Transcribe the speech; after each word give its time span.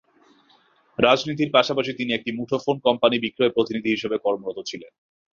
রাজনীতির 0.99 1.49
পাশাপাশি 1.51 1.91
তিনি 1.93 2.11
একটি 2.13 2.31
মুঠোফোন 2.37 2.75
কোম্পানির 2.79 3.23
বিক্রয় 3.25 3.53
প্রতিনিধি 3.55 3.89
হিসেবে 3.91 4.17
কর্মরত 4.17 4.57
ছিলেন। 4.69 4.91